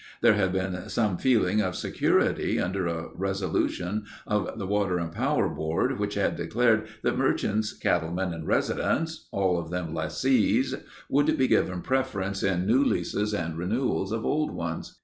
There 0.21 0.33
had 0.33 0.51
been 0.51 0.89
some 0.89 1.19
feeling 1.19 1.61
of 1.61 1.75
security 1.75 2.59
under 2.59 2.87
a 2.87 3.09
resolution 3.13 4.05
of 4.25 4.57
the 4.57 4.65
Water 4.65 4.97
and 4.97 5.11
Power 5.11 5.47
Board 5.47 5.99
which 5.99 6.15
had 6.15 6.35
declared 6.35 6.87
that 7.03 7.19
merchants, 7.19 7.71
cattlemen, 7.73 8.33
and 8.33 8.47
residents—all 8.47 9.59
of 9.59 9.69
them 9.69 9.93
lessees, 9.93 10.73
would 11.07 11.37
be 11.37 11.47
given 11.47 11.83
preference 11.83 12.41
in 12.41 12.65
new 12.65 12.83
leases 12.83 13.31
and 13.31 13.55
renewals 13.55 14.11
of 14.11 14.25
old 14.25 14.49
ones. 14.49 14.97